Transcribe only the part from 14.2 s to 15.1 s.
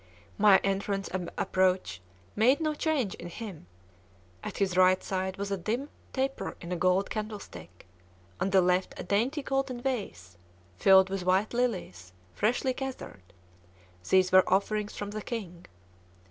were offerings